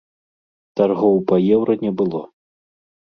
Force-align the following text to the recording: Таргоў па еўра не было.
Таргоў 0.81 1.15
па 1.31 1.35
еўра 1.59 1.73
не 1.85 1.91
было. 2.01 2.21